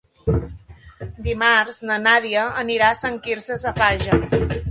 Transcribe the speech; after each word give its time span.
Dimarts 1.27 1.81
na 1.89 1.99
Nàdia 2.07 2.47
anirà 2.63 2.89
a 2.93 2.97
Sant 3.05 3.19
Quirze 3.27 3.61
Safaja. 3.65 4.21